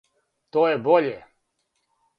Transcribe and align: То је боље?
То 0.57 0.63
је 0.69 0.79
боље? 0.89 1.13